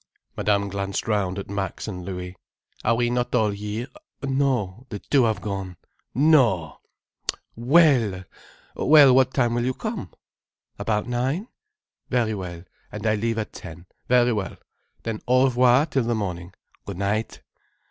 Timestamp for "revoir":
15.43-15.85